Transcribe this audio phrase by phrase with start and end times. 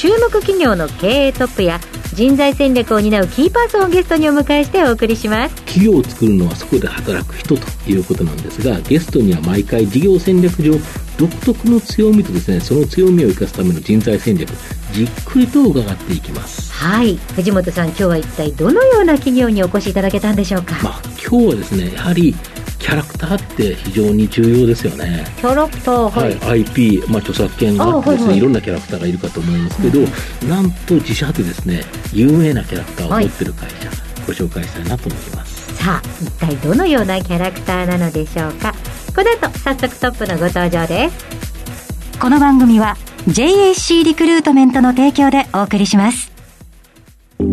[0.00, 1.78] 注目企業の経営トップや
[2.14, 5.54] 人材戦略を担うキーパーソンをゲストにお迎えしてお送りします。
[5.56, 10.72] 企業を作るのはそこで働く人ということなんですがゲストには毎回事業戦略上
[11.18, 14.48] 独特の強みとですねその強みを生かすための人材戦略
[14.92, 16.72] じっくりと伺っていきます。
[16.72, 17.16] はい。
[17.36, 20.76] 藤本さん今日は一体どのような企業にお越しいただけたんでしょうか？
[20.82, 22.34] まあ今日はですねやはり
[22.80, 25.24] キャラクターって非常に重要ですよね。
[25.36, 30.02] キャラクター、はい、はい、IP、まあ、著作権があってですね、はいはい、いろんなキャラクターがいるかと思いますけど、う
[30.46, 35.74] ん、なんと自社でですね、有名なキャラクターを持ってる会社、はい、ご紹介したいなと思います。
[35.76, 38.74] さあ、一体どのようなキャラクターなのでしょうか？
[39.14, 42.18] この後、早速トップのご登場です。
[42.18, 42.96] この番組は
[43.28, 46.32] JAC リクルートメントの提供でお送りします。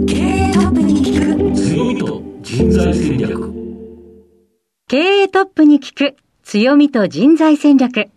[0.08, 3.47] 経営トップに聞く強みと人材戦略。
[4.90, 8.08] 経営トップに聞く強みと人材戦略。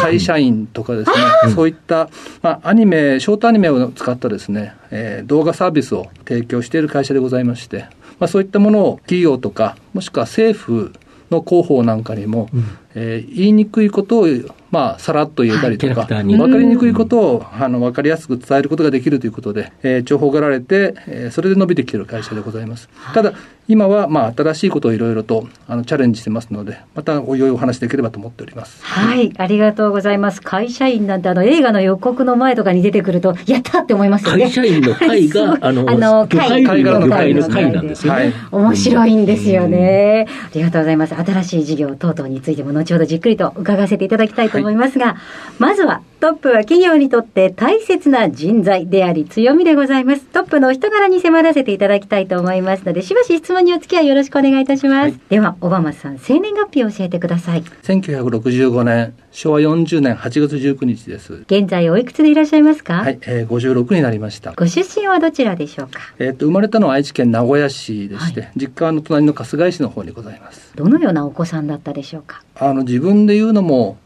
[0.00, 1.16] 会社員とかですね、
[1.54, 2.08] そういった、
[2.40, 7.88] まあ、アニメショートアニメを使ったですね、えー、動画サービスを提供している会社でございまして、
[8.18, 10.94] まあ、そういったものを企業とかもしくは政府
[11.30, 14.26] の広報なんかにも、うん、えー、言いにくいことを、
[14.70, 22.88] まあ、さらっと言えたりとか、はい、分かりにくいことをあの分かりやすく伝えることができるということで、えー、重宝がられて、えー、それで伸びてきている会社でございます。
[23.14, 23.32] ただ
[23.66, 28.84] 今はまあ新しいことをいろいろとあのチャレンジしてますので、またおいおいお話できればと思っております。
[28.84, 30.42] はい、ありがとうございます。
[30.42, 34.44] 会社員なんてあの映画の予告の前とかに出てくると、やったって思いますよね。
[34.44, 38.20] 会社員の会が、 あの、あの会会の会の会なんですよね。
[38.20, 40.26] はい、面白いんですよね。
[40.28, 41.14] ありがとうございます。
[41.14, 45.16] 新しい事業等々についても後ほどじっくりと伺わせていただきたいと思いますが、はい、
[45.58, 50.24] まずはトップは企業にとって大切な人材であり強みでございます。
[50.24, 55.02] トップの人柄に迫らせていただきたいと思いますので、しばし質問にお付き合いよろしくくお願いいたします。
[55.02, 57.62] はい、では、小浜さん、生年月日を教えてください。
[57.82, 61.44] 1965年、昭和40年8月19日です。
[61.46, 62.94] 現在おいくつでいらっしゃいますか？
[62.94, 64.52] はい、えー、56になりました。
[64.52, 66.00] ご出身はどちらでしょうか？
[66.18, 70.72] えっ、と、生まれたのは愛知県名古屋市でして、はい、実家の隣の春日井市の方にございます。
[70.74, 72.42] どのようなお子さんだったでしょうか？
[72.56, 73.98] あの、自分で言うのも、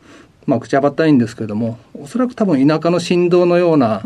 [0.48, 4.03] まあ、口はばったいんですけれども、おそらく多分田舎の振動のような、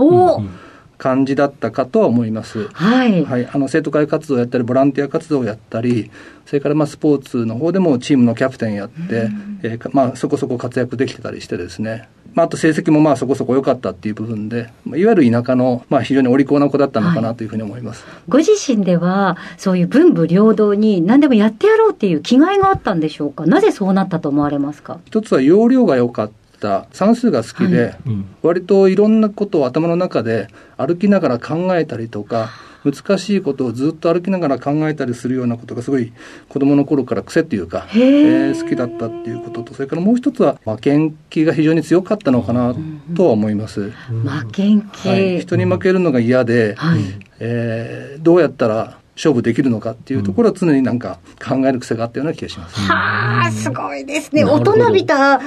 [0.98, 2.69] 感じだったかとは思います。
[2.72, 3.25] はい。
[3.25, 3.48] はい。
[3.53, 6.10] あの、生徒会活動をやったり、ボランティア活動をやったり、
[6.47, 9.30] それからまあスポーツの方でもチームのキャプテンやって、
[9.62, 12.08] えー、まあそこそこ活躍できてたりしてですね。
[12.34, 24.98] まあ、あと成績もまあそこそこ良かったっていう部分で、いわゆる田舎のまあ非常にお利口な子だったのかなというふうに思います、はい、ご自身では、そういう文武両道に何でもやってやろうっていう気概があったんでしょうか、なぜそうなったと思われますか？
[25.04, 26.34] 一つは容量が良かった。
[26.62, 27.98] た算数が好きで、はい。
[28.06, 32.50] うん、割といろんなことを頭の中で歩きながら考えたりとか
[32.84, 36.12] 難しいことをずっと歩きながら考えたりするようなことがすごい
[36.48, 42.75] 子供の頃から癖っていうか、えー、好きだったっていうこととそれからもう一つは負けん気が非常に強かったのかな
[43.16, 43.91] とは思います。
[43.91, 47.00] 負けん気、はい、人に負けるのが嫌で、はい、
[47.38, 52.81] えー、どうやったら勝負できるのかっていうところは常になんか考える癖があったような気がします。
[52.81, 54.45] はあ、すごいですね。
[54.45, 55.41] 大人びた、あ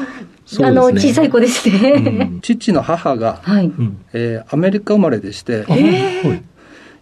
[0.54, 1.92] の、小さい子ですね。
[1.94, 3.72] うん、父の母が、はい、
[4.14, 6.44] えー、アメリカ生まれでして、えー、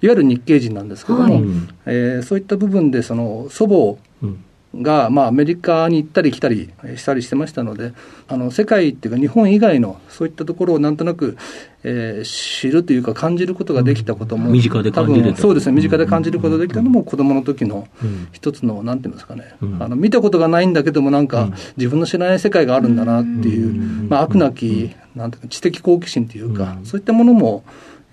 [0.04, 1.44] いわゆる日系人なんですけども、はい、
[1.86, 4.38] えー、そういった部分でその祖母
[4.82, 7.94] が、まあ、アメリカに行ったり来たりしたりしてましたので
[8.28, 11.38] あの世界っていうか日本以外のそういったところをなんとなく、
[11.84, 15.76] えー、知るというか感じることができたことも、身近で感じるそうですね。
[15.76, 17.88] 身近で感じることができたのも子どもの時の
[18.32, 27.64] 一つの、なんていうんですかね、あの見たことがないんだけどもなんか、自分の知らない世界があるんだなっていう、まあ、悪なきなんていうか知的好奇心というか、そういったものも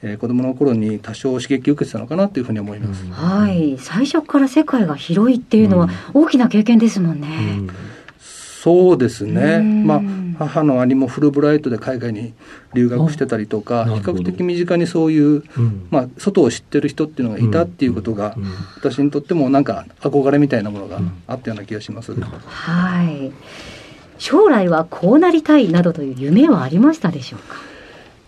[0.02, 3.04] えー、子供の頃に多少刺激を受けてたのかなというふうに思います。
[3.10, 3.76] はい。
[3.78, 7.28] 最初から世界が広いっていうのは大きな経験ですもんね。
[7.28, 7.70] うん、
[8.18, 9.60] そうですね。
[9.60, 10.00] まあ、
[10.38, 12.32] 母の兄もフルブライトで海外に
[12.72, 18.36] 留学してたりとか、比較的身近にそういう、うん、まあ、外を知ってる人っていうのがいたっていうことが、
[18.76, 22.14] 私にとってもなんか憧れみたいなものがあったような気がします。
[22.14, 23.32] はい。
[24.16, 27.69] 将来はこうなりたいなどという夢はありましたでしょうか？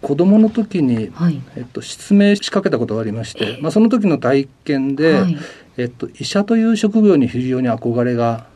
[0.03, 5.39] 子供の時に、はい、えっと、失明しかけたことがありまして、まあ、その時の体験で、はい、
[5.79, 8.47] えっと、医者という職業に非常に憧れが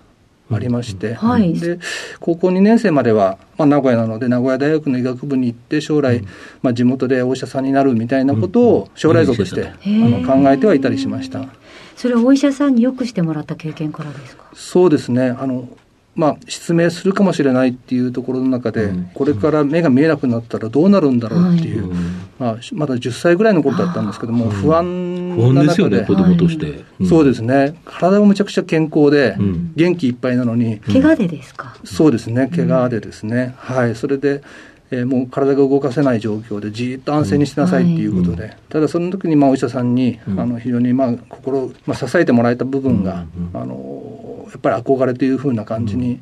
[0.50, 1.78] ありまして、はい、で
[2.20, 6.26] 高校2年生までは、まあ、名古屋なので名古屋大学の医学部に行って将来、うん、
[6.62, 11.48] まあ、地元でお医者さんになるみたいなことを将来像として、あの考えてはいたりしました。
[11.96, 14.44] それはお医者さんによくしてもらった経験からですか？
[14.54, 15.30] そうですね。
[15.30, 15.68] あの
[16.16, 21.98] まあ、失明するかもしれないっていうところの中で、うん、これから目が見えなくなったらどうなるんだろうっていう、はい、
[22.38, 29.36] まあ、まだ10歳ぐらいの頃だったんですけども、不安な中で、ね、子供として、うん、そうですね、体もむちゃくちゃ健康で、
[29.76, 31.76] 元気いっぱいなのに、怪我でですか？
[31.84, 34.42] そうですね、怪我でですね、はい、それで、
[34.90, 46.20] えー、もう体が動かせない状況でじっと安静にしなさいっていうことで、うんはい、ただその時にまあお医者さんに、うん、あの非常にまあ心、まあ、支えてもらえた部分が、うん、あのやっぱり憧れというふうな感じに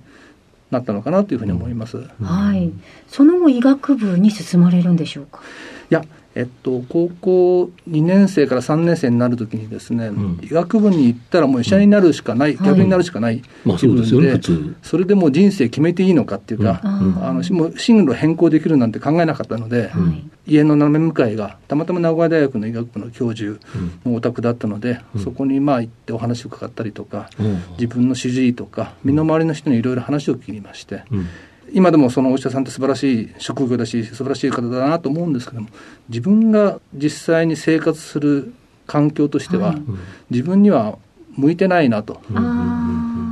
[0.71, 1.99] なったのかなというふうに思います。
[2.23, 2.73] はい。
[3.07, 5.41] その後医学部に進まれるんでしょうか？
[5.91, 6.03] いや、
[6.37, 14.41] えっと、高校2年生から3年生になるときにですね、うん、医学部に行ったらもう医者になるしかない、うん、逆になるしかない、まあそうでね、
[14.83, 19.93] それでもう人生決めていいのかっていうか、うん、あのもう進路変更できるなんて考えなかったので、
[20.47, 23.61] 家の斜め向かいがたまたま名古屋大学の医学部の教授
[24.05, 27.31] のお宅だったので、そこにまあ行ってお話を伺ったりとか、
[27.79, 31.05] 自分の主治医とか身の回りの人にいろいろ話を聞きまして、
[31.73, 35.69] 今でもそのお医者さんって素晴らしい職業だし素晴らしい方だなと思うんですけども
[36.09, 38.53] 自分が実際に生活する
[38.87, 39.83] 環境としては、はい、
[40.31, 40.99] 自分には
[41.37, 42.21] 向いてないなと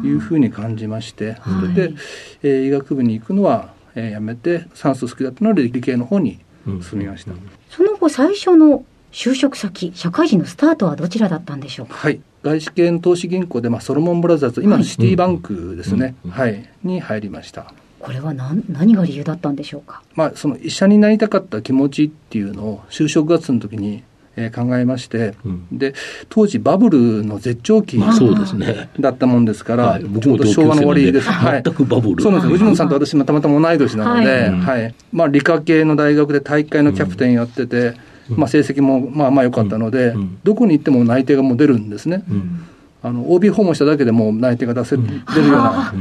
[0.05, 1.95] いうふうに感じまして、それで、
[2.43, 7.33] えー、医学部に行くのは、えー、やめて算数好きだったので理系の方に進みました、
[7.71, 11.95] その後最初の就職先社会人のスタートはどちらだったんでしょうか？
[11.95, 12.21] はい。
[12.43, 24.03] 外資系の投資銀行で、まあ、ソロモンブラザーズ今のシティバンクですね、はい、に入りましたこれは何何が理由だったんでしょうか、まあ、その医者になりたかった気持ちっていうのを就職活動の時に
[24.37, 25.95] えー、考えまして、うん、で
[26.29, 28.91] 当時バブルの絶頂期そうですね。
[28.99, 32.23] だったもんですから、はい、僕も昭和の終わりです、はい、全くバブル。
[32.23, 32.53] そうなんです。
[32.53, 37.95] 藤本さんと私もたまたま同い年なので、はい、はい、まあ、理科系の大学で体育会のキャプテンやってて、
[38.31, 42.25] うん、まあ、成績もまあまあ良かったので、うん、どこに行っても内定がもう出るんですね、
[43.03, 45.95] あの OB 訪問しただけでも内定が出せ、出るような。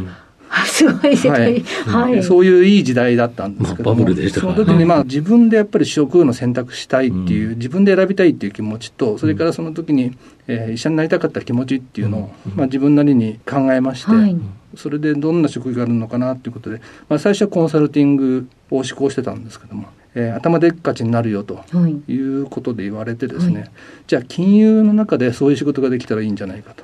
[0.66, 1.40] すごい世界、
[1.86, 10.18] はい、はい、そういういい時代だったんですけども、まあ、その時にまあ自分でやっぱり職業の選択したいっていう、うん、自分で選びたいっていう気持ちと、それからその時に、
[10.48, 14.36] えー、医者になりたかった気持ちっていうのを、まあ、自分なりに考えまして、はい、
[14.76, 19.88] それでどんな職業があるのかなっていうことで、まあ、最初はコンサルティングを志向してたんですけども。
[20.14, 21.64] えー、頭でっかちになるよと
[22.10, 23.72] いうことで言われてですね、はい、
[24.08, 26.84] じゃあ金融の中でそういう仕事ができたらいいんじゃないかと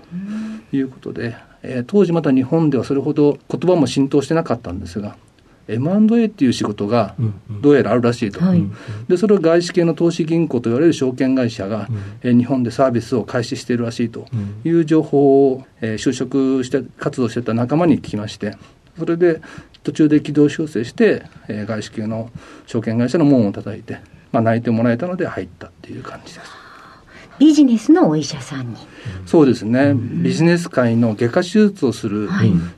[0.72, 1.36] いうことで、
[1.68, 5.18] えー、当時まだ日本ではそれほど言葉も浸透してなかったんですが
[5.68, 7.16] M&A っていう仕事が
[7.50, 8.74] どうやらあるらしいと、うんうん、
[9.10, 11.90] でそれを外資系の投資銀行と言われる証券会社が、
[12.24, 14.28] うん、日本でサービスを開始しているらしいと
[14.64, 18.56] いう情報を、えー、就職して活動してた仲間に聞きまして
[18.98, 19.42] それで
[19.84, 22.32] 途中で軌道修正して、えー、外資系の
[22.66, 24.00] 証券会社の門を叩いて、
[24.32, 26.67] まあ、泣いてもらえたので入ったっていう感じです。
[27.40, 28.76] ビジネスのお医者さんに。
[29.26, 32.30] そうですね、ビジネス界の外科手術をする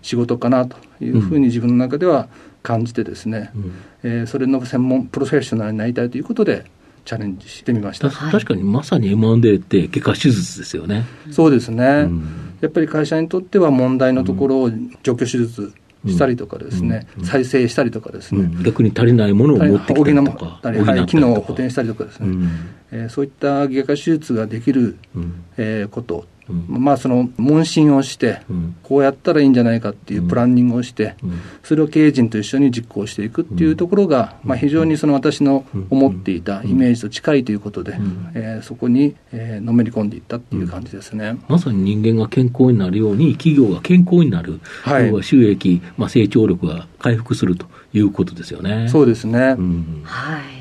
[0.02, 2.28] 仕事かなというふうに自分の中では
[2.64, 3.74] 感じてですね、うん、
[4.04, 6.66] えー、それの専門プロフェッショナルになりたいということで
[7.06, 8.10] チャレンジしてみました。
[8.10, 11.06] 確かにまさに M&A って外科手術ですよね。
[11.32, 14.72] そうですね、うん、やっぱり会社にとっては問題のところを
[15.04, 15.74] 除去手術
[16.06, 22.50] したりとかですね、うん、再生したりとかですね、逆に足りないものを持ってきたりとか補ったり、機能を補填したりとかですね、うん、
[22.92, 26.26] えー、そういった外科手術ができる、うん、えー、こと。
[26.68, 28.42] まあその問診をして、
[28.84, 31.16] こうやったらいいんじゃないかっていうプランニングをして、
[31.64, 37.98] それを経営陣と一緒に実行していくっていうところが、まあ、非常にその私の思っていたイメージと近いということで、
[38.34, 48.88] えー、そこに、えー、のめり込んでいったっていう感じですね、まさに人間が健康になるように企業が健康になる、はい、収益、まあ、成長力が回復するということですよね。
[48.90, 50.59] そうですね、うん、はい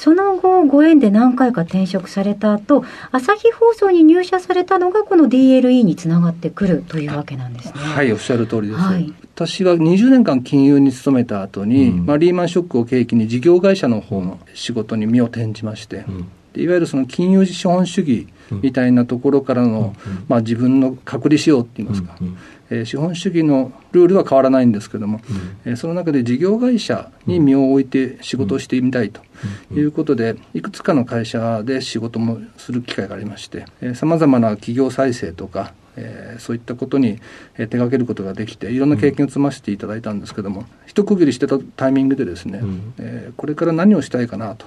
[0.00, 7.72] その後、ご縁で何回か転職された後、朝日放送に入社されたのが、この DLE につながってくるというわけなんですね。
[7.74, 8.80] はい、おっしゃる通りです。
[8.80, 18.26] はい、私は20年間金融に勤めた後に、うん、まあ、リーマンショックを契機に事業会社の方の仕事に身を転じまして、うん、いわゆるその金融資本主義
[18.62, 19.94] みたいなところからの、
[20.28, 22.16] まあ、自分の隔離しようって言いますか、
[22.70, 25.20] えー、資本主義のルールは変わらないんですけども、
[25.64, 29.20] えー、その中で事業会社に身を置いて仕事をしてみたいと
[29.72, 37.20] いうことで、いくつかの会社で仕事もする機会がありましてさまざまな企業再生とかえー、そういったことに、
[37.56, 44.66] えー、手掛けることができていろんな経験を積ませていただいたんですけども、うん、一区切りしてたタイミングでですね、うん、えー、これから何をしたいかなと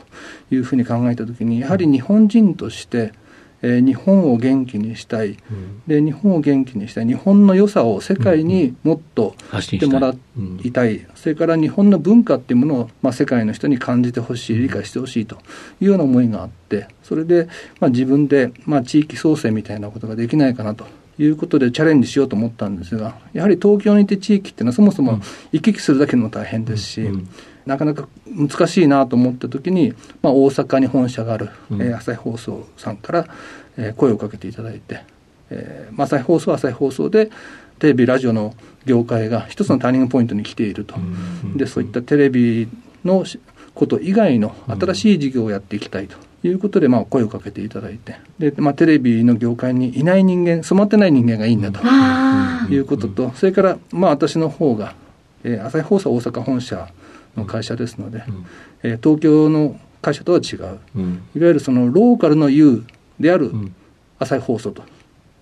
[0.52, 3.14] いうふうに考えた時にやはり日本人として、
[3.64, 7.08] えー、日本を元気にしたい、うん、で日本を元気にしたい。
[7.08, 10.14] 日本の良さを世界にもっと知ってもら
[10.64, 15.38] いたい,、それから日本の文化っていうものを、まあ、世界の人に感じてほしい理解してほしいと。
[15.82, 16.88] いうような思いがあって。
[17.02, 17.48] それで、
[17.80, 20.86] まあ、自分で、まあ、地域創生みたいなことができないかなと。
[21.20, 25.20] いうことでチャレンジしようと思ったんですがやはり東京にいて地域っていうのはそもそも
[25.52, 27.30] 行き来するだけでも大変ですし、うんうん、
[27.66, 33.28] なかなか難しいなと思った時に、まあ、大阪に本社がある、うん、えー、朝日放送さんから、
[33.78, 35.04] えー、声をかけていただいて、
[35.50, 37.30] えーまあ、朝日放送は朝日放送で
[37.80, 38.56] テレビラジオの
[38.86, 40.96] 業界が一つのターニングポイントに来ていると、
[41.56, 42.70] でそういったテレビ
[43.04, 43.26] の
[43.74, 46.16] こと以外の新しい事業をやっていきたいと。
[46.48, 51.80] いうことで、まあ、声をかけていただいて、で、まあ、テレビの業界にいない人間、染まってない人間がいいんだと。
[52.70, 54.94] いうことと、それから、まあ、私の方が、
[55.44, 56.90] えー、朝日放送大阪本社
[57.36, 58.24] の会社ですので、
[58.84, 60.78] えー、東京の会社とは違う、いわ
[61.34, 62.84] ゆるそのローカルの U
[63.20, 63.52] である
[64.20, 64.84] 朝日放送と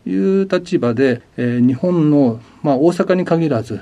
[0.05, 3.81] いう立場で、えー、日本の、まあ、大阪に限らず、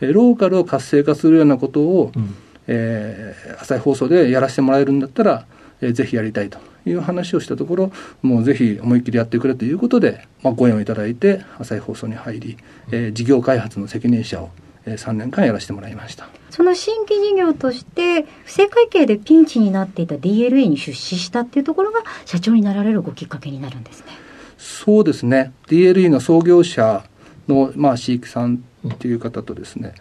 [0.00, 2.34] うん、ローカルを活性化するようなことを、うん、
[2.68, 5.46] えー、朝日放送でやらせてもらえるんだったら、
[5.80, 7.92] えー、ぜひやりたいという話をしたところ
[8.22, 12.56] もうぜひ思いっきりやってくれということで、まあ、ご縁をいただいて朝日放送に入り、
[12.92, 14.50] えー、事業開発の責任者を
[14.86, 16.28] 3年間やらせてもらいました。
[16.50, 24.06] その新規事業として不正会計でピンチになっていた DLA に出資したっていうところが社長になられるごきっかけになるんですね。
[24.56, 25.52] そうですね。
[25.66, 27.04] DLE の創業者
[27.48, 29.94] の、まあ、飼育さんっていう方とですね、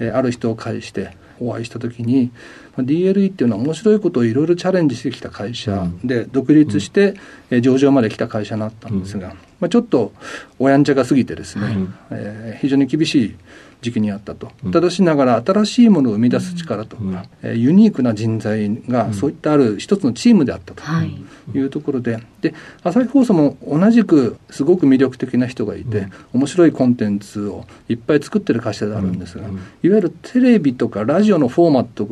[0.00, 2.30] えー、ある人を介してお会いした時に
[2.76, 7.14] DLE っていうのは面白いことをいろいろチャレンジしてきた会社で独立して
[7.60, 10.12] 上場まで来た会社になったんですが、まあ、ちょっと
[10.58, 11.76] おやんちゃが過ぎてですね、
[12.10, 13.36] えー、非常に厳しい
[13.80, 20.82] 時期にあったと、ただしながら新しいものを生み出す力とか、えユニークな人材がそういったある一つのチームであったと。
[21.04, 21.58] い。
[21.58, 32.08] うところで、で朝日放送も同じくすごく魅力的な人がいて、面白いコンテンツをいっぱい作ってる会社であるんですが、いわゆるテレビとかラジオのフォーマット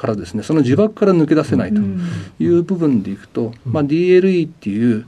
[0.00, 1.80] からですねその呪縛から抜け出せないと
[2.42, 5.04] いう部分でいくと、まあ、DLE っていう、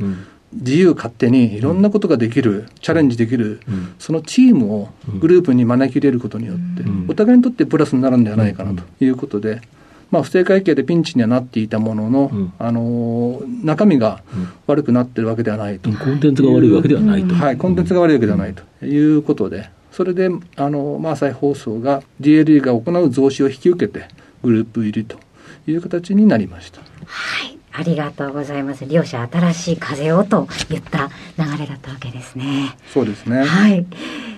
[0.52, 3.60] 自由勝手にいろんなことができる、チャレンジできる、
[3.98, 4.88] そのチームを
[5.20, 9.62] グループに招き入れることによって、お互いにとってプラスになるんではないかなということで、
[10.10, 14.22] まあ、不正会計でピンチにはなっていたものの、あの中身が
[14.66, 17.34] 悪くなってるわけではないと、コンテンツが悪いわけではないと。
[17.34, 24.06] はい、コンテンツが悪いわけではないということで、それで、あの、まあ、再放送が DLE が行う増資を引き受けて、
[24.42, 25.18] グループ入りと
[25.66, 26.80] いう形になりました。
[27.06, 27.58] はい。
[27.74, 28.84] ありがとうございます。
[28.86, 32.76] 両者新しい風をと言った流れだったわけですね。
[32.92, 33.44] そうですね。
[33.44, 33.86] はい。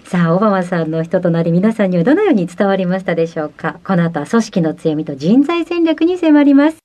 [0.05, 3.81] さあ、オバマさんの人となり皆さんにはどのように伝わりましたでしょうか？
[3.85, 6.79] この後は組織の強みと人材戦略に迫ります。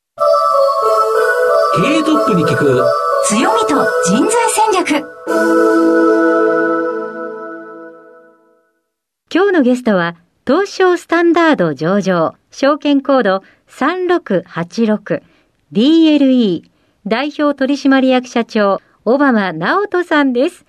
[1.75, 2.83] 経営トップに聞く
[3.27, 5.05] 強みと人材戦略。
[9.31, 10.15] 今日のゲストは、
[10.47, 15.21] 東証スタンダード上場、証券コード3686
[15.71, 16.63] DLE
[17.05, 20.65] 代表取締役社長、小浜直人さんです。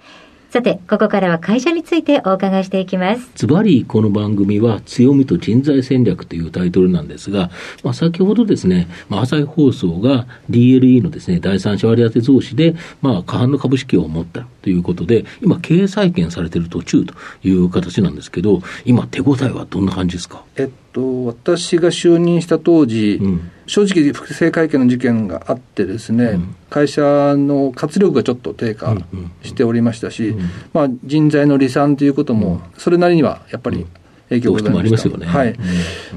[0.50, 3.30] さて、ここからは会社についてお伺いしていきます。
[3.34, 7.50] ズバリ、この番組は強みと人材戦略というタイトルなんですが、
[7.82, 20.44] まあ、先ほどですね、まあ、朝日放送が DLE のですね、第三者割当増資で、まあ、過半の株式を持ったということで、今、経営再建されている途中という形なんですけど、今、手応えはどんな感じですか？
[20.56, 28.96] えっと、私が就任した当時、うん、正直、不正会計の事件があってですね、うん、会社の活力がちょっと低下
[29.42, 30.34] しておりましたし、
[30.72, 33.86] まあ、人材の離散ということも、それなりにはやっぱり
[34.30, 35.18] 影響がございました。
[35.18, 35.56] ね、はい。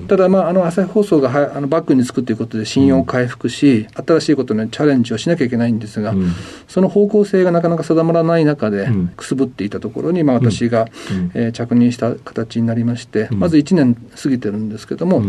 [0.07, 6.13] ただ、まあ、あの、朝日放送がはあのバックにつくということで信用を回復し、新しいことにチャレンジをしなきゃいけないんですが、
[6.67, 10.87] その方向性がなかなか定まらない中で、くすぶっていたところに、まあ、私が、
[11.33, 15.23] えー、着任した形になりまして、まず1年過ぎてるんですけども、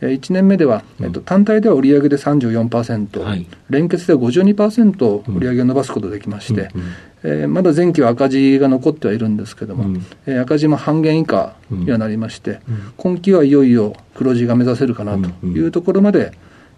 [0.00, 6.80] 1年目では、えっと、単体では売上で34%、はい、連結では52%売上を伸ばすことができまして、うん。
[6.80, 6.88] うん、
[7.22, 16.32] えー、まだ前期は赤字が残ってはいるんですけども、うん、えー、赤字も半減以下にはなりまして、うん、今期はいよいよ黒字が目指せるかなというところまで、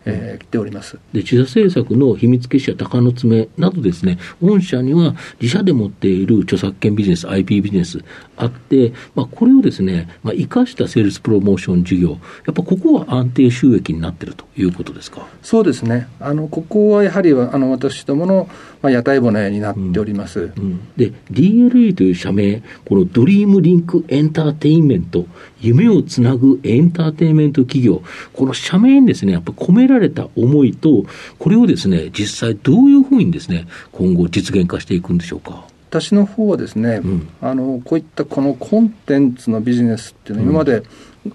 [0.05, 0.99] えー、来ております。
[1.13, 7.99] で自社制作の秘密結社、鷹の爪などですね、御社には自社で持っている著作権ビジネス、IP ビジネス
[8.39, 12.17] あって、まあ、これをですね、まあ、生かしたセールスプロモーション事業、や
[12.53, 15.27] っぱここは安定収益になっているということですか？
[15.43, 18.49] そうですね、あのここはやはりあの私どもの、
[18.81, 20.49] まあ、屋台骨になっております、うん。
[20.57, 25.27] うん、で DLE という社名、このドリームリンクエンターテインメント、
[25.61, 28.03] 夢をつなぐエンターテインメント企業、
[28.33, 31.05] この社名にですね、やっぱ込められた思いと、
[31.39, 35.67] これをですね、実際どういうふうにですね、今後実現化していくんでしょうか？
[35.89, 40.83] 私の方はですね、うん、あのこういったこのコンテンツのビジネスっていうのは今まで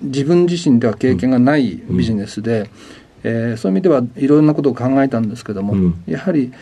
[0.02, 2.70] 自分自身では経験がないビジネスで、
[3.24, 6.54] えー、そういう意味ではいろんなことを考えたんですけども、うん、やはり、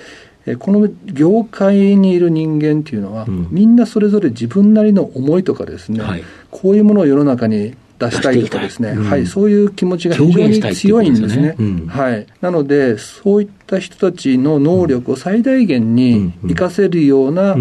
[0.45, 11.29] えー、この業界にいる人間っていうのは、うん、みんなそれぞれ自分なりの思いとかですね、はい、こういうものを世の中に出したいとかですね、うん、はい、そういう気持ちが非常に強いんですね。
[11.29, 11.55] すね。
[11.60, 17.55] うん、はい、なので、そういった人たちの能力を最大限に生かせるような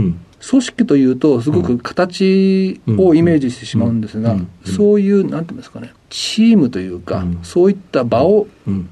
[0.49, 8.47] 組織というと、すごく形をイメージしてしまうんですが、そういう、なんていうんですかね、チームというか、そういった場を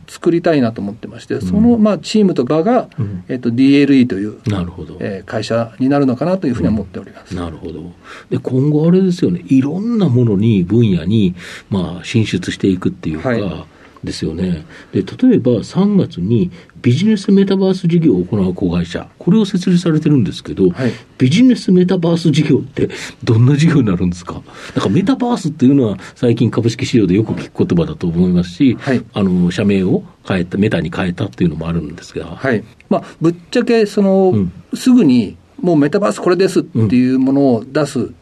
[0.07, 2.89] 作りたいなと思ってまして、その、まあ、チームと場が、
[3.29, 4.99] えっと、DLE という、なるほど。
[5.01, 7.93] えー、会社になるのかなというふうに思っております、なるほど。
[8.29, 11.35] で、今後あれですよね、いろんなものに、分野に、
[11.71, 13.65] まあ、進出していくっていうか、はい
[14.05, 14.65] ですよね。
[14.93, 16.51] で、例えば3月に
[16.81, 22.89] ビジネスメタバース事業を行う子会社、これを設立されてるんですけど、はい、ビジネスメタバース事業って
[23.25, 24.43] どんな事業になるんですか？
[24.77, 32.27] なんかメタバースっていうのは最近株式市場でよく聞く言葉だと思いますし、はい、あの、社名を変えた、メタに変えたっていうのもあるんですが。
[32.37, 32.63] はい。
[32.89, 38.13] まあ、ぶっちゃけ、その、うん、すぐにもうメタバースこれですっていうものを出す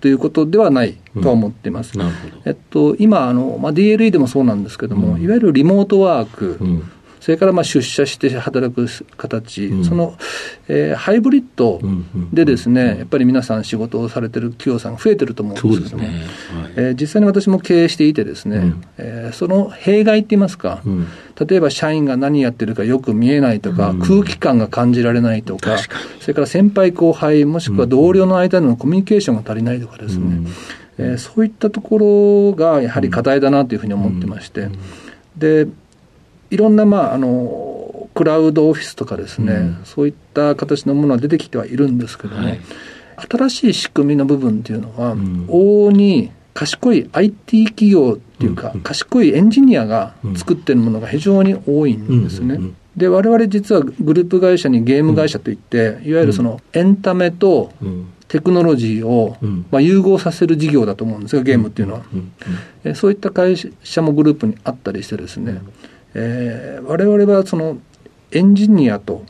[0.00, 1.98] ということではないとは思っています。
[1.98, 2.10] うん、
[2.44, 6.90] えっと、今あの、まあ、DLE でもそうなんですけども、うん、いわゆるリモートワーク、うん
[7.20, 8.86] それからまあ出社して働く
[9.16, 10.16] 形、うん、その、
[10.68, 11.80] えー、ハイブリッド
[12.32, 16.08] でですね、やっぱり皆さん仕事をされてる企業さんが増えてると思うんですけども、ね。
[16.08, 16.26] はい、
[16.76, 21.06] えー、実際に私も経営していてですね、うん、えー、その弊害って言いますか、うん、
[21.46, 25.76] 例えば社員が何やってるかよく見えないとか、空気感が感じられないとか、
[26.20, 30.48] それから先輩後輩、もしくは同僚の間でのコミュニケーションが足りないとかですね、
[30.98, 34.68] えー、そういったところがやはり課題だなというふうに思ってまして、
[35.36, 35.68] で
[36.50, 42.60] いろんな、まあ、あのクラウドオフィスとかですね、うん、そういった形のものは出てきてはいるんですけども、はい、
[43.30, 52.58] 新しい仕組みの部分っていうのは、うん、往々に賢い IT 企業っていうか、うん、賢いエンジニアが作ってるものが非常に多いんですね。
[52.96, 57.72] で我々実はグループ会社にゲーム会社といって、いわゆるそのエンタメと
[58.26, 59.36] テクノロジーを、
[59.70, 62.02] まあ、融合させる事業だと思うんですがゲームっていうのは、
[62.84, 65.60] えそういった会社もグループにあったりしてですね、
[66.14, 67.78] えー、我々はその
[68.32, 69.24] エンジニアと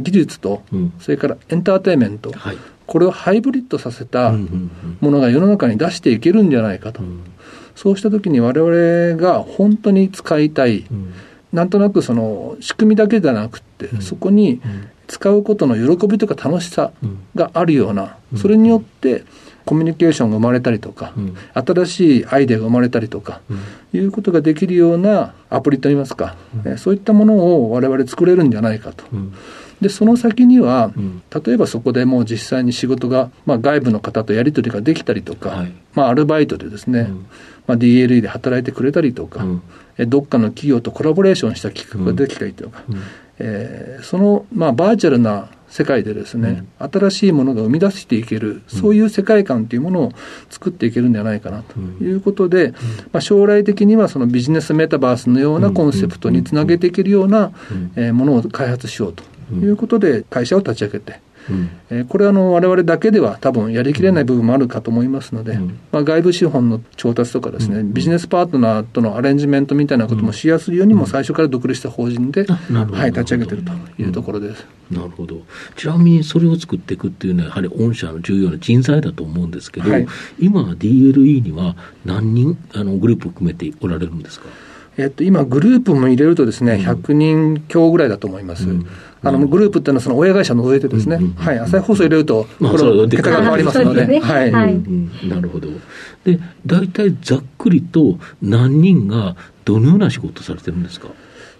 [0.00, 7.24] 技術と、うん、それからエンターテインメント、はい、これをハイブリッドさせたものが世の中に出していけるんじゃないかと、うん、
[7.74, 11.12] そうした時に我々が本当に使いたい、うん、
[11.52, 14.60] なんとなくその仕組みだけじゃなくて、そこに
[15.06, 16.92] 使うことの喜びとか楽しさ
[17.34, 19.24] があるような、それによって
[19.68, 29.04] コミュニケーションが生まれたりとか、うん、新しいアイデアが生まれたりとか、うん、いうことができるようなアプリといいますか、うん、そういったものを我々作れるんじゃないかと。
[29.82, 30.90] でその先には、
[31.44, 37.10] 例えばそこでもう実際に仕事が、まあ、外部の方とやり取りができたりとか、はい、まあ、アルバイトでですね、
[37.66, 43.02] まあ、DLE で働いてくれたりとか、うん、どっかの企業とコラボレーションした企画ができたりとか、うん、
[43.38, 50.12] えー、その、まあ、バーチャルな世界でですね、うん、新しいものが生み出していける、そういう世界観というものを
[50.50, 51.78] 作っていけるんじゃないかなと。
[52.02, 52.72] いうことで、
[53.12, 57.52] まあ、将来的にはそのビジネスメタバースのようなコンセプトにつなげていけるような、
[57.96, 59.22] えものを開発しようと。
[59.54, 74.66] いうことで会社を立ち上げて、うん、えー、これはあの我々だけでは多分やりきれない部分もあるかと思いますので、うん、まあ、外部資本の調達とかですね、うん、ビジネスパートナーとのアレンジメントみたいなこともしやすいようにも最初から独立した法人で、はい、立ち上げてるというところです。
[74.90, 75.42] なるほど。
[75.76, 80.06] ちなみにそれを作っていくっていうのはやはり御社の重要な人材だと思うんですけど、はい、
[80.38, 84.46] 今 DLE には何人あのグループを含めておられるんですか？
[85.00, 88.68] えっと、今、グループも入れるとですね、100人強ぐらいだと思います。
[88.68, 88.86] うん
[89.22, 94.72] あのグループっていうのはその親会社の上でですね、うんうん、はい、朝日放送入れると、これ、桁が変わりますので、ね、はい、はい。
[94.74, 95.68] うん、なるほど。
[96.24, 101.08] で、大体ざっくりと何人がどのような仕事されてるんですか？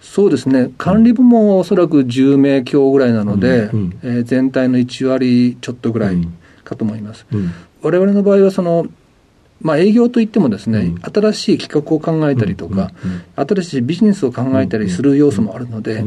[0.00, 6.16] そうですね、管理部門はおそらく10名強ぐらいなので、うんうん、えー、全体の1割ちょっとぐらい
[6.64, 7.26] かと思います。
[7.82, 8.86] われわれの場合はその
[9.60, 12.92] まあ、営業といってもですね、新しい企画を考えたりとか、
[13.34, 16.04] 新しいビジネスを考えたりする要素もあるので、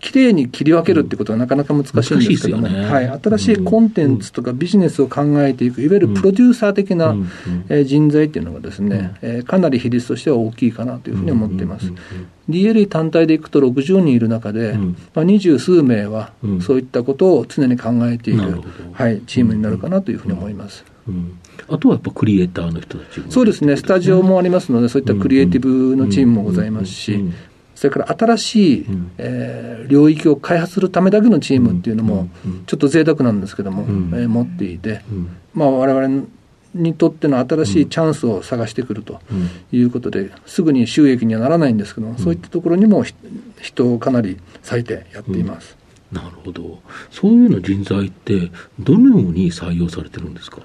[0.00, 7.14] きれいに切り分けるってことはなかなか難しいんですけども、はい、新しいコンテンツとかビジネスを考えていく、いわゆるプロデューサー的な、
[7.68, 11.92] え人材っていうのがですね、えかなり比率としては大きいかなというふうに思っています。
[12.50, 14.76] DLE 単体でいくと60人いる中で、
[15.14, 18.60] まあ、二十数名はそういったことを常に考えている、
[18.92, 20.84] はい、チームになるかなというふうに思います。
[21.08, 21.38] うん
[21.68, 27.24] あとはやっぱクリエイターの人たちそうですね、スタジオもありますので、そういったクリエイティブのチームもございますし、
[27.74, 28.86] それから新しい、
[29.18, 32.28] えー、領域を開発するためだけのチームっていうのも、
[32.66, 33.82] ちょっと贅沢なんですけども、
[34.16, 35.02] えー、持っていて、
[35.54, 36.26] まあ、我々
[36.74, 39.20] にとっての新しいチャンスを探してくると
[39.72, 43.04] いうことで、すぐに収益にはならないんですけども、そういったところにも
[43.60, 45.76] 人をかなり割いてやっています。
[46.12, 46.78] なるほど。
[47.10, 50.58] そういうような人材って、どのように採用されてるんですか？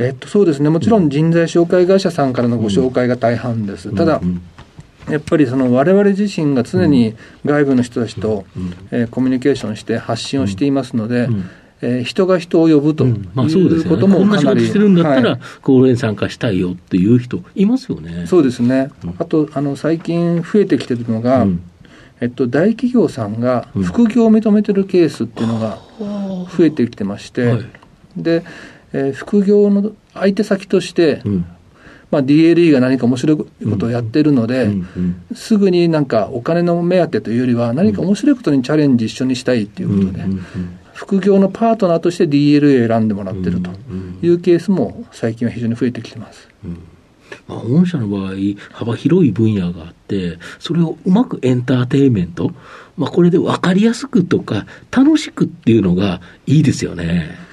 [0.00, 3.94] えっと、そうですね、もちろん人材紹介会社さんからのご紹介が大半です。
[3.94, 4.20] ただ、
[5.10, 8.46] やっぱりその我々自身が常に外部の人たちと、
[8.90, 11.28] えー、コミュニケーションして発信をしていますので、
[11.82, 18.26] えー、人が人を呼ぶということもかなり、してるんだったら、講演参加したいよっていう人、いますよね。
[18.26, 18.90] そうですね。
[19.18, 21.46] あと、あの、最近増えてきてるのが、
[22.22, 25.78] えっと、大企業さんが副業を認めてるケースっていうのが
[26.56, 27.54] 増えてきてまして、
[28.16, 28.44] で、
[28.92, 31.46] えー、副業の相手先として、うん。
[32.10, 43.70] まあ、DLE が何か面白いことをやってるので、うんうんうん、すぐになんかお金の目当てというよりは、何か面白いことにチャレンジ一緒にしたいということで、うんうんうん、副業のパートナーとして DLE を選んでもらってると
[44.22, 46.48] いうケースも最近は非常に増えてきてます。
[46.64, 46.78] うん。
[47.46, 48.32] まあ、御社の場合、
[48.72, 52.50] 幅広い分野があって、それをうまくエンターテインメント、
[52.96, 57.49] まあ、これで分かりやすくとか、楽しくっていうのがいいですよね。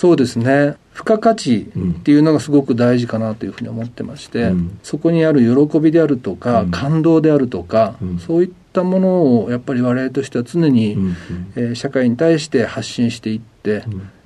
[0.00, 0.76] そうですね。
[0.94, 11.16] 付加価値っていうのがすごく大事かなというふうに思ってまして、うん、そこにある喜びであるとか、うん、感動であるとか、うん、そういったものをやっぱり我々としては常に、うん、
[11.54, 13.84] えー、社会に対して発信していって、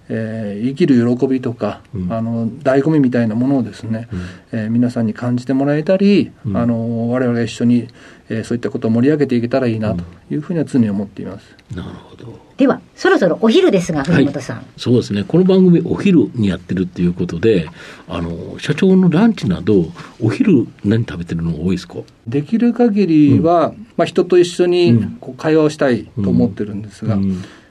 [0.09, 4.21] えー、生きる喜びとか、うん、あの醍醐味みたいなものをですね、うん、
[4.53, 7.89] えー、皆さんに感じてもらえたり、うん、あの我々が一緒に、
[8.29, 11.57] えー、そういったことを盛り上げていけたらいいなというふうには常に思っています。
[11.75, 12.45] なるほど。
[12.57, 15.25] ではそろそろお昼ですが藤本さん、はい、そうですね。
[15.27, 17.69] この番組お昼にやってるっていうことで
[18.07, 19.87] あの社長のランチなど
[20.21, 21.97] お昼何食べてるの多いですか？
[22.29, 27.19] できる限りは、まあ、人と一緒にこう会話をしたいと思ってるんですが、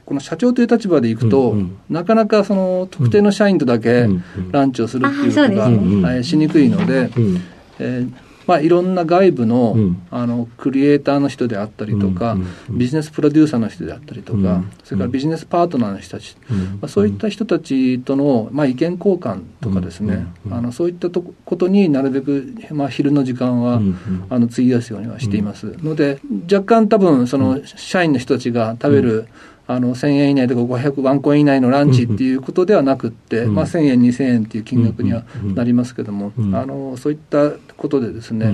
[0.05, 4.07] この社長という立場でいくと、うんうん、なかなかその特定の社員とだけ
[4.51, 7.41] ランチをするっていうことが、うん、しにくいので、うん、
[7.79, 8.13] えー、
[8.45, 9.75] まあ、いろんな外部の,、
[10.11, 12.37] あのクリエイターの人であったりとか、
[12.69, 23.81] ビジネスプロデューサーの人であったりとか、それからビジネスパートナーの人たち、まあ、そういった人たちとの、まあ、意見交換とかですね、あのそういったとことになるべく、まあ、昼の時間は、
[24.29, 25.77] あの費やすようにはしています。
[25.81, 26.19] ので
[26.51, 29.27] 若干多分その社員の人たちが食べる、
[29.65, 35.23] あの1000円以内とか500ワンコイン以内のランチっていうことではなくって、まあ、1000円、2000円っていう金額には
[35.55, 38.53] なりますけども、あのそういったことでですね、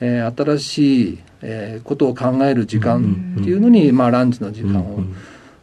[0.00, 5.00] えー、新しい、えー、ことを考える時間っていうのに、まあ、ランチの時間を。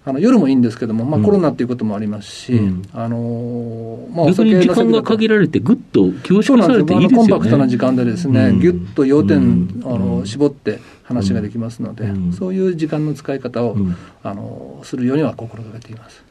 [0.08, 7.30] あの夜もいいんですけども、まあ、コロナっていうこともありますし、うん、あのまあ、お酒の時間が限られて、ぐっと凝縮されていいですよね。
[7.30, 13.78] コンパクトな時間でですね、ぎゅっと要点、あの絞って話ができますので、そういう時間の使い方を、
[14.24, 16.24] あのするようには心がけています。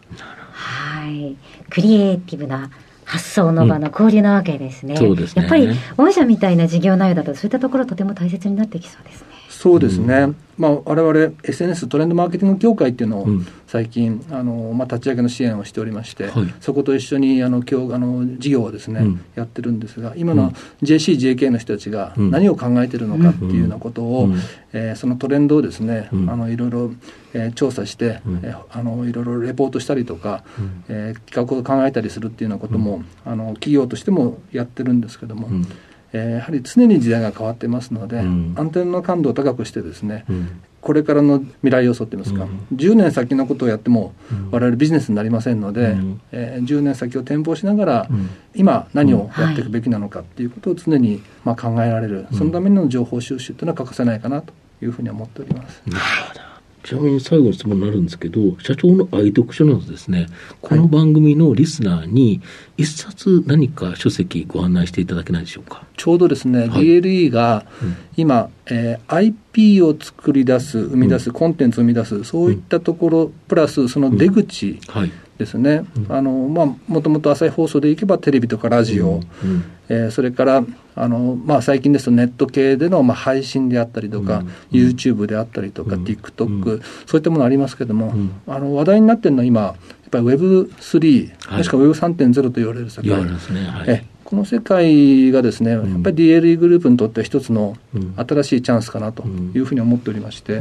[0.53, 1.37] はい、
[1.71, 2.71] クリエイティブな
[3.05, 4.97] 発想の場の交流なわけですね。
[4.97, 5.43] そうですね。
[5.43, 9.29] やっぱり御社みたいな事業内容だとそういったところとても大切になってきそうですね。
[9.65, 13.27] そうですね、うん、まあ、我々 SNS トレンドマーケティング協会っていうのを
[13.67, 20.51] 最近、あのまあ、立ち上げの支援をしておりまして、はい、そこと一緒にあの今日あの事業をですね、うん、やってるんですが今の
[20.83, 24.39] JC、JK の人たちが何を考えてるのかっていうようなことを、うん、
[24.75, 26.91] えー、そのトレンドをですね、あのいろいろ、
[27.33, 35.49] えー、調査して、うん、えー、あのいろいろレポートしたりとか、うん、えー、企画を考えたりするっていうようなことも、あの企業としてもやってるんですけども。
[36.15, 44.15] えー、やはり常に時代が変わってますので、うん、アンテナの感度を高くしてですね、うん、これからの未来予想って言いますか、うん、10年先のことをやっても、
[44.53, 48.09] 我々ビジネスになりませんので、うん、えー、10年先を展望しながら、
[48.55, 55.83] 今何をやっていくべきなのかっていうことを常にまあ考えられる、そのための情報収集というのは欠かせないかなというふうに思っております。
[55.87, 56.54] なるほど
[56.85, 60.27] ちなみに最後の質問になるんですけど、社長の愛読書などですね、
[60.61, 62.43] この番組のリスナーに
[62.77, 65.87] 一冊何か書籍ご案内していただけないでしょうか？
[65.97, 67.65] ちょうどですね、はい、DLE が
[68.19, 74.79] 今、えー、IP を作り出す、生み出す、うん、コンテンツを生み出す、そういったところ、プラスその出口、うん。
[75.01, 88.15] はい、ですね、うん、あのまあ、もともと朝日放送でいけばテレビとかラジオ、うん、えー、それからあの、まあ、最近ですとネット系での、まあ、配信であったりとか、うん、YouTube であったりとか、うん、TikTok、そういったものありますけども、
[88.47, 89.75] あの話題になってるのは今やっ
[90.11, 93.11] ぱり Web3、はい、もしくは Web3.0 と言われる世界、
[93.53, 93.67] ね。
[93.67, 97.77] はい、えこの世界がですね、やっぱり DLE グループにとっては一つの
[98.17, 100.61] 新しいチャンスかなというふうに思っておりまして、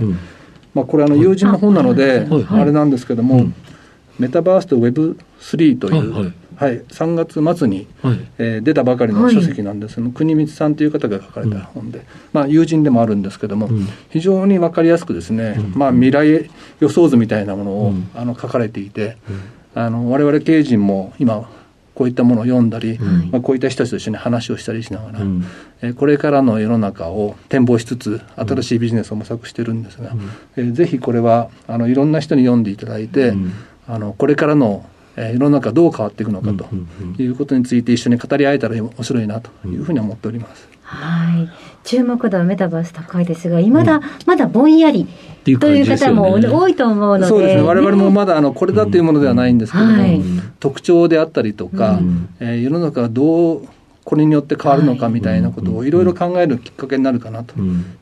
[0.74, 3.46] まあ、これあの友人の本なので、あれなんですけども、
[4.20, 6.34] メタバースと Web3 という、はい。
[6.56, 9.96] はい、3月末に、はい、えー、出たばかりの書籍なんです。
[9.96, 16.50] けど、はい、国光さんという方が書かれた本で、うん、まあ、友人でもあるんですけども、うん、非常に分かりやすくですね、うん、まあ、未来
[16.80, 19.18] 予想図みたいなものを、あの書かれていて、
[19.76, 21.50] あの我々経営陣も今
[21.96, 25.46] こういったものを読んだり、まあ、こういった人たちと一緒に話をしたりしながら、うん、
[25.82, 33.34] えこれからの世の中を展望しつつ新しいビジネスを模索してるんですが、うん、えぜひこれはあのいろんな人に読んでいただいて、
[33.88, 40.68] あのこれからのえー、世の中どう変わっていくのかということについて一緒に語り合えたら面白いなというふうに思っております。
[40.82, 41.50] はい。
[41.84, 45.08] 注目度はメタバース高いですが、いまだ、まだぼんやり
[45.44, 50.22] という方も多いと思うので、そうですね、われわれもまだあのこれだというものではないんですけども、はい、
[50.60, 53.68] 特徴であったりとか、うん、えー、世の中がどう
[54.04, 57.56] これによって変わるのかみたいなことをいろいろ考えるきっかけになるかなと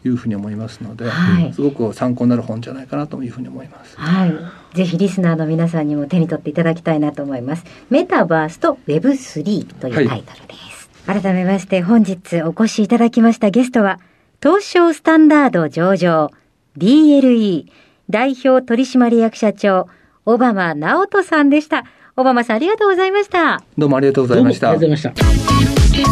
[0.03, 3.97] いうふうに思いますので、はい、すごく参考になる本じゃないかなというふうに思います。
[3.97, 4.33] はい。
[4.75, 7.65] ぜひリスナーの皆さんにも手に取っていただきたいなと思います。
[7.89, 10.89] メタバースと Web3 というタイトルです。
[11.05, 13.99] はい、改めまして本日お越しいただきましたゲストは、
[14.41, 16.31] 東証スタンダード上場
[16.77, 17.65] DLE
[18.09, 19.87] 代表取締役社長、
[20.25, 21.85] 小浜直人さんでした。
[22.15, 23.61] 小浜さんありがとうございました。
[23.77, 24.71] どうもありがとうございました。
[24.71, 25.80] ありがとうございました。
[25.91, 26.03] 経営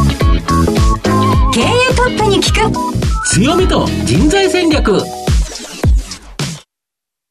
[1.95, 4.99] トップに聞く強みと人材戦略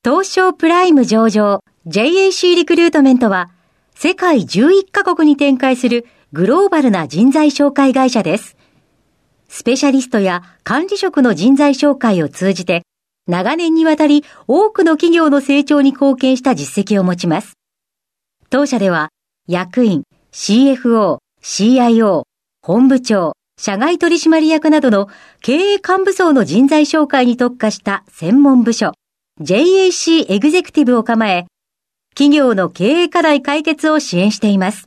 [0.02, 3.50] 東証プライム上場 JAC リクルートメントは
[3.94, 8.56] 世界11カ国に展開するグローバルな人材紹介会社です。
[9.50, 12.82] スペシャリストや管理職の人材紹介を通じて
[13.26, 17.58] 長年にわたり多くの企業の成長に貢献した実績を持ちます。
[18.48, 19.10] 当社では
[19.46, 22.27] 役員、CFO、CIO、
[22.68, 25.08] 本部長、社外取締役などの
[25.40, 28.92] 経営幹部層の人材紹介に特化した専門部署、
[29.40, 31.46] JAC エグゼクティブを構え、
[32.14, 34.86] 企業の経営課題解決を支援しています。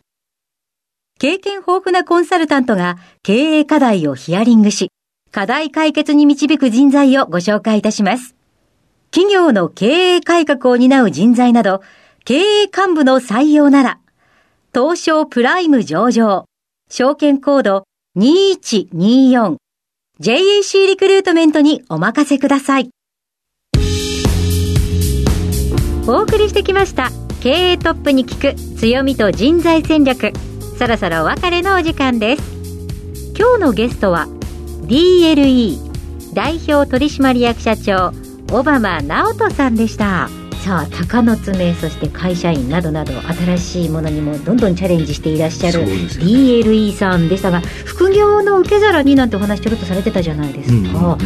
[1.19, 4.91] 経験豊富なコンサルタントが経営課題をヒアリングし、
[5.31, 8.35] 課題解決に導く人材をご紹介いたします。
[9.09, 11.81] 企業の経営改革を担う人材など、
[12.25, 13.99] 経営幹部の採用なら、
[14.71, 16.45] 東証プライム上場、
[16.93, 17.85] 証券コード
[18.17, 19.57] 2124JAC
[20.87, 22.89] リクルートメントにお任せください。
[26.05, 27.09] お送りしてきました。
[27.39, 30.33] 経営トップに聞く強みと人材戦略。
[30.77, 32.43] そろそろお別れのお時間です。
[33.39, 34.27] 今日のゲストは
[34.87, 35.77] DLE
[36.33, 38.11] 代表取締役社長
[38.51, 40.27] 小浜直人さんでした。
[40.61, 51.17] さあ鷹の爪そして会社員などなど新しいものにもどんどんチャレンジしていらっしゃる、ね、DLE さんでしたが副業の受け皿になんてお話ちょろっとされてたじゃないですか、うんうんうん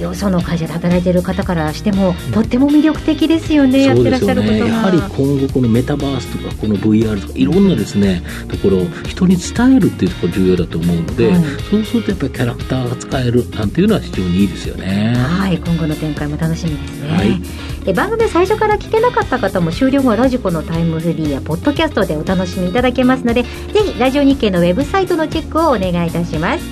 [0.00, 15.14] よその会社で働いている方からしても、とっても魅力的ですよね、やってらっしゃることが、やはり今後、このメタバースとか、この VR とか、いろんなですね、ところを人に伝えるっていうところ重要だと思うので、はい、そうするとやっぱりキャラクターが使えるなんていうのは非常にいいですよね。
[15.16, 17.08] はい、今後の展開も楽しみですね。
[17.16, 17.40] はい。
[17.84, 23.48] で番組最初から聞けなかった方も終了後はラジコのタイムフリーやポッドキャストでお楽しみいただけますのでぜ
[23.94, 26.64] ひラジオ日経のウェブサイトのチェックをお願いいたします。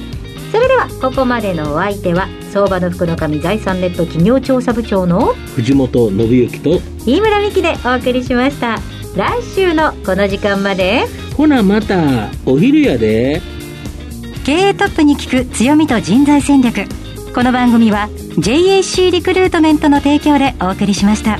[0.52, 8.78] それではここまでのお相手は相場の福の神財産ネット企業調査部長の藤本信之と飯村美希でお送りしました。
[9.16, 11.06] 来週のこの時間まで。
[11.36, 13.40] ほなまたお昼やで。
[14.44, 16.86] 経営トップに聞く強みと人材戦略。
[17.34, 18.08] この番組は
[18.38, 21.38] JAC リクルートメントの提供でお送りしました。